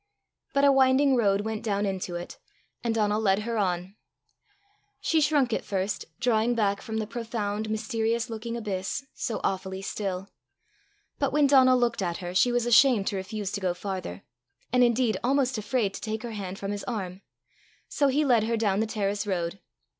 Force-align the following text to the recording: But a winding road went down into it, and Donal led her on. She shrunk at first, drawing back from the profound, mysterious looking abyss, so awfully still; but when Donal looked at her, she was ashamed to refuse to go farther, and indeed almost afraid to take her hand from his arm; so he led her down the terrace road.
But 0.53 0.65
a 0.65 0.71
winding 0.71 1.15
road 1.15 1.41
went 1.41 1.61
down 1.61 1.85
into 1.85 2.15
it, 2.15 2.39
and 2.83 2.95
Donal 2.95 3.21
led 3.21 3.43
her 3.43 3.59
on. 3.59 3.95
She 4.99 5.21
shrunk 5.21 5.53
at 5.53 5.63
first, 5.63 6.05
drawing 6.19 6.55
back 6.55 6.81
from 6.81 6.97
the 6.97 7.05
profound, 7.05 7.69
mysterious 7.69 8.27
looking 8.27 8.57
abyss, 8.57 9.05
so 9.13 9.39
awfully 9.43 9.83
still; 9.83 10.27
but 11.19 11.31
when 11.31 11.45
Donal 11.45 11.77
looked 11.77 12.01
at 12.01 12.17
her, 12.17 12.33
she 12.33 12.51
was 12.51 12.65
ashamed 12.65 13.05
to 13.09 13.15
refuse 13.15 13.51
to 13.51 13.61
go 13.61 13.75
farther, 13.75 14.23
and 14.73 14.83
indeed 14.83 15.17
almost 15.23 15.59
afraid 15.59 15.93
to 15.93 16.01
take 16.01 16.23
her 16.23 16.31
hand 16.31 16.57
from 16.57 16.71
his 16.71 16.83
arm; 16.85 17.21
so 17.87 18.07
he 18.07 18.25
led 18.25 18.45
her 18.45 18.57
down 18.57 18.79
the 18.79 18.87
terrace 18.87 19.27
road. 19.27 19.59